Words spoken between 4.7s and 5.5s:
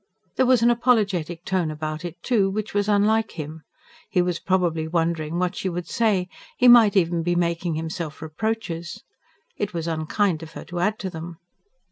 wondering